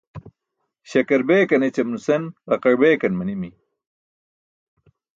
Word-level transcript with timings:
Śakar 0.89 1.21
beekan 1.27 1.65
ećam 1.69 1.87
nuse 1.91 2.15
ġaqaẏ 2.49 2.75
beekan 2.81 3.13
manimi. 3.15 3.49